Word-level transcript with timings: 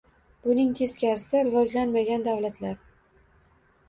Buning 0.45 0.69
teskarisi— 0.77 1.41
rivojlanmagan 1.49 2.23
davlatlar. 2.29 2.81